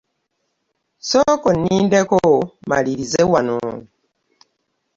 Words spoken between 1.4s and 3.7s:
olinkeko malirize wano.